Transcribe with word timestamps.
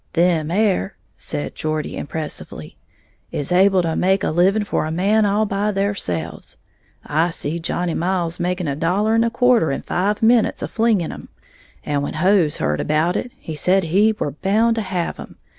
"Them 0.13 0.49
'ere," 0.49 0.95
said 1.15 1.53
Geordie 1.53 1.95
impressively, 1.95 2.75
"is 3.31 3.51
able 3.51 3.83
to 3.83 3.95
make 3.95 4.23
a 4.23 4.31
living 4.31 4.63
for 4.63 4.83
a 4.87 4.91
man 4.91 5.27
all 5.27 5.45
by 5.45 5.71
theirselves. 5.71 6.57
I 7.05 7.29
seed 7.29 7.63
Johnny 7.63 7.93
Miles 7.93 8.39
make 8.39 8.59
a 8.59 8.63
dollar'n' 8.75 9.23
a 9.23 9.29
quarter 9.29 9.69
in 9.71 9.83
five 9.83 10.23
minutes, 10.23 10.63
a 10.63 10.67
flingin' 10.67 11.11
'em. 11.11 11.29
And 11.85 12.01
when 12.01 12.15
Hose 12.15 12.57
heared 12.57 12.81
about 12.81 13.15
it, 13.15 13.31
he 13.37 13.53
said 13.53 13.83
he 13.83 14.15
were 14.17 14.31
bound 14.31 14.73
to 14.77 14.81
have 14.81 15.19
'em. 15.19 15.37